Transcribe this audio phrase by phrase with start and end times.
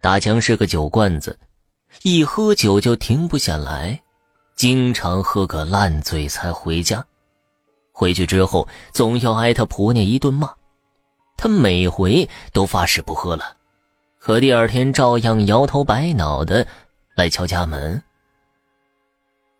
[0.00, 1.38] 大强是个酒罐子，
[2.02, 4.00] 一喝酒就停不下来，
[4.56, 7.04] 经常喝个烂醉才回家。
[7.92, 10.50] 回去之后，总要挨他婆娘一顿骂。
[11.36, 13.56] 他每回都发誓不喝了，
[14.18, 16.66] 可第二天照样摇头摆脑的
[17.14, 18.02] 来敲家门。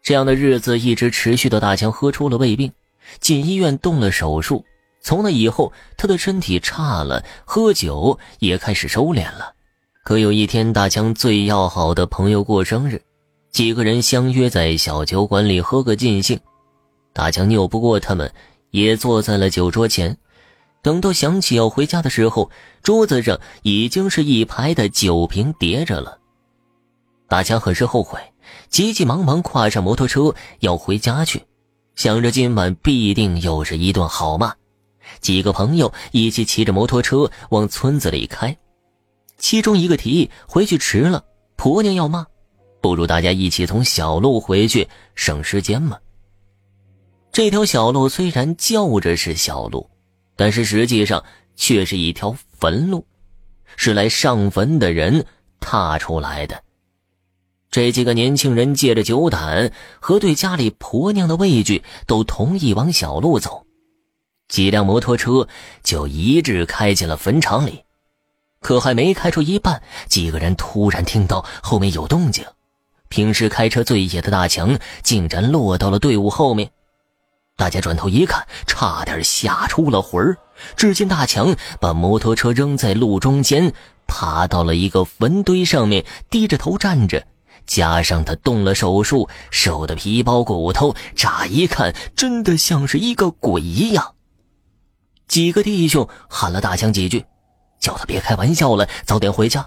[0.03, 2.73] 这样的日子一直持续到大强喝出了胃病，
[3.19, 4.65] 进医院动了手术。
[5.03, 9.55] 从那以后，他的身体差了，喝酒也开始收敛了。
[10.03, 13.01] 可有一天，大强最要好的朋友过生日，
[13.51, 16.41] 几个人相约在小酒馆里喝个尽兴。
[17.13, 18.33] 大强拗不过他们，
[18.71, 20.17] 也坐在了酒桌前。
[20.83, 22.51] 等到想起要回家的时候，
[22.83, 26.19] 桌子上已经是一排的酒瓶叠着了。
[27.29, 28.19] 大强很是后悔，
[28.71, 31.45] 急急忙忙跨上摩托车要回家去，
[31.95, 34.55] 想着今晚必定又是一顿好骂。
[35.21, 38.57] 几个朋友一起骑着摩托车往村子里开，
[39.41, 41.25] 其中一个提议回去迟了，
[41.57, 42.25] 婆娘要骂，
[42.81, 45.99] 不如大家一起从小路回去，省时间嘛。
[47.33, 49.89] 这条小路虽然叫着是小路，
[50.37, 51.25] 但是实际上
[51.57, 53.05] 却是一条坟路，
[53.77, 55.25] 是来上坟的人
[55.59, 56.63] 踏出来的。
[57.71, 63.65] 这几个年轻人借着酒胆和对家里婆娘的畏惧，都同意往小路走。
[64.49, 65.47] 几辆摩托车
[65.85, 67.85] 就一致开进了坟场里，
[68.61, 72.45] 可还没开出一半，几个人突然听到后面有动静。
[73.09, 76.71] 平时开车最野的大强竟然落到了队伍后面，
[77.57, 80.37] 大家转头一看，差点吓出了魂儿。
[80.77, 83.73] 只见大强把摩托车扔在路中间，
[84.07, 87.27] 爬到了一个坟堆上面，低着头站着。
[87.67, 94.15] 加上他动了手术，瘦的皮包骨头，乍一看真的像是一个鬼一样。
[95.29, 97.25] 几个弟兄喊了大强几句，
[97.81, 99.67] 叫他别开玩笑了，早点回家。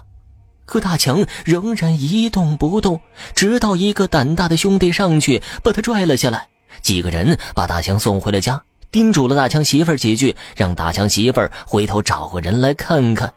[0.64, 3.00] 可大强仍然一动不动，
[3.34, 6.48] 直到一个胆大的兄弟上去把他拽了下来。
[6.80, 13.32] 几个人把大强送回了家，叮嘱了大强媳妇儿几句，让大强媳妇儿回头找个人来看看。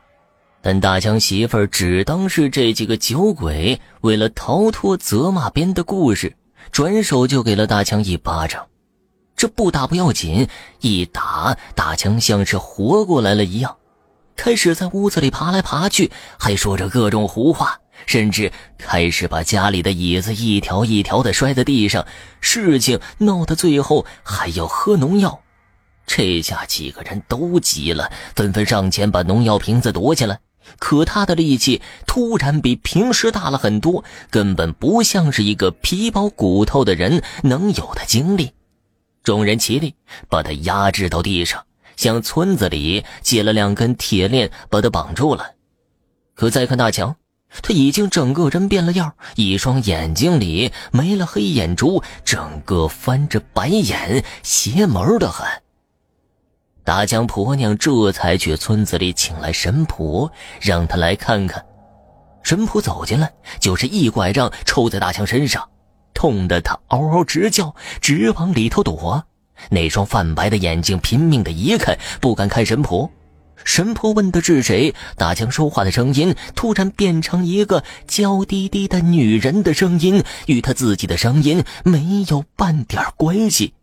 [0.62, 6.35] 但大强媳妇儿只当是这几个酒鬼为了逃脱责骂编的故事，
[6.72, 8.66] 转手就给了大强一巴掌。
[9.35, 10.47] 这不打不要紧，
[10.81, 13.75] 一打大强像是活过来了一样，
[14.38, 16.09] 开始在屋子里爬来爬去，
[16.40, 22.06] 还说着各种胡话，甚至开始把家里的椅子一条一条的摔在地上。
[22.40, 25.42] 事情闹到最后还要喝农药，
[26.06, 30.40] 这下几个人都急了，纷纷上前把农药瓶子夺下来。
[30.80, 38.52] 可他的力气突然比平时大了很多，根本不像是一个皮包骨头的人能有的精力。
[39.24, 39.96] 众人齐力
[40.30, 41.64] 把他压制到地上，
[41.97, 45.56] 向村子里借了两根铁链把他绑住了。
[46.34, 47.16] 可再看大强，
[47.62, 55.46] 他已经整个人变了样，一双眼睛里没了黑眼珠，整个翻着白眼，邪门的很。
[56.84, 60.31] 大强婆娘这才去村子里请来神婆，
[60.62, 61.66] 让他来看看。
[62.44, 65.68] 神婆走进来，就是一拐杖抽在大强身上。
[66.13, 69.26] 痛得他嗷嗷直叫，直往里头躲。
[69.69, 73.09] 那双泛白的眼睛拼命的移开，不敢看神婆。
[73.63, 74.94] 神婆问的是谁？
[75.18, 83.73] 大强说话的声音突然变成一个娇滴滴的女人的声音，与他自己的声音没有半点关系。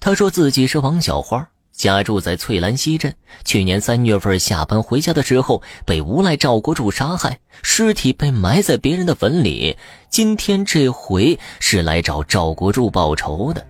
[0.00, 1.48] 他说自己是王小花。
[1.72, 9.76] 家住在翠兰溪镇，去年三月份下班回家的时候被无赖赵国柱杀害，尸体被埋在别人的坟里。
[10.10, 13.66] 今天这回是来找赵国柱报仇的。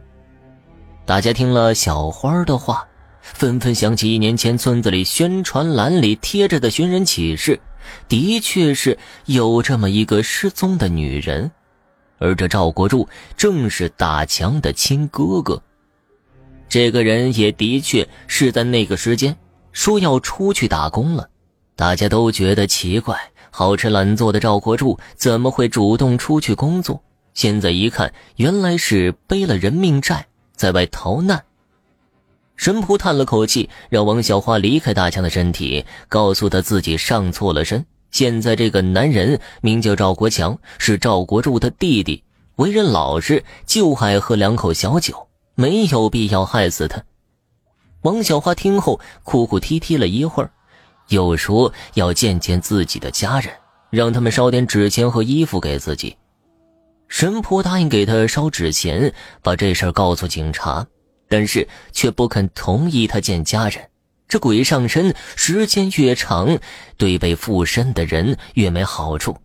[1.05, 2.87] 大家听了小花的话，
[3.21, 7.59] 纷纷想起一年前村子里宣传栏里贴着的寻人启事，
[8.09, 8.97] 的确是
[9.27, 11.51] 有这么一个失踪的女人，
[12.19, 15.61] 而这赵国柱正是大强的亲哥哥。
[16.69, 19.37] 这个人也的确是在那个时间
[19.73, 21.29] 说要出去打工了，
[21.75, 23.19] 大家都觉得奇怪，
[23.51, 27.03] 好吃懒做的赵国柱怎么会主动出去工作？
[27.35, 31.45] 现在一看，原来是背了人命债，在外逃难。
[32.57, 37.85] 神仆叹了口气，让王小花离开大强的身体，告诉他自己上错了身。
[38.11, 42.23] 现在这个男人名叫赵国强，是赵国柱的弟弟，
[42.57, 45.29] 为人老实，就爱喝两口小酒。
[45.55, 47.03] 没有必要害死他。
[48.03, 50.51] 王小花听后哭哭啼啼了一会儿，
[51.09, 53.53] 又说要见见自己的家人，
[53.91, 56.17] 让他们烧点纸钱和衣服给自己。
[57.23, 59.15] 神婆答应给他烧纸钱，
[59.45, 60.85] 把这事告诉警察，
[61.29, 63.91] 但是却不肯同意他见家人，
[64.27, 66.59] 这鬼上身时间越长，
[66.97, 69.37] 对被附身的人越没好处。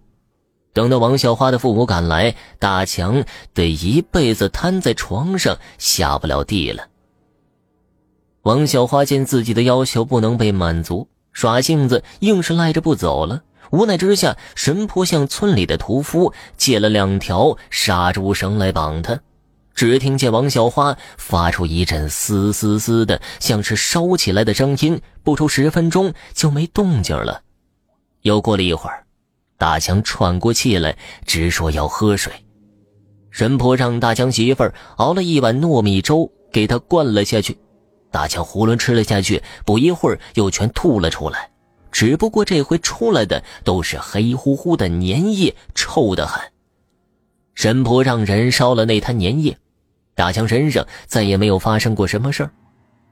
[0.74, 6.88] 等到王小花的父母赶来，大强得一辈子瘫在床上，下不了地了。
[8.41, 13.44] 王小花见自己的要求不能被满足，耍性子，硬是赖着不走了。
[13.71, 19.19] 无奈之下，神婆向村里的屠夫借了两条杀猪绳来绑他。
[19.73, 27.41] 只听见王小花发出一阵嘶嘶嘶的，像是烧起来的声音，不出十分钟就没动静了。
[28.23, 29.05] 又过了一会儿，
[29.57, 32.33] 大强喘过气来，直说要喝水。
[33.29, 37.55] 神婆让大强媳妇儿熬了一碗糯米粥给他灌了下去。
[38.09, 41.51] 大强囫囵吃了下去，不一会儿又全吐了出来。
[41.91, 46.41] 只不过这回出来的都是黑乎乎的粘液，臭得很。
[47.55, 49.57] 神婆让人烧了那滩粘液，
[50.13, 52.51] 大强身上再也没有发生过什么事儿。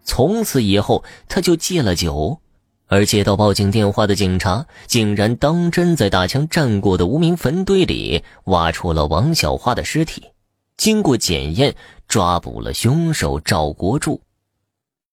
[0.03, 2.39] 从此以后，他就戒了酒，
[2.85, 10.23] 而接到报警电话的警察竟然当真在大强站过的无名坟堆里挖出了王小花的尸体。
[10.77, 11.73] 经过检验，
[12.07, 14.21] 抓捕了凶手赵国柱。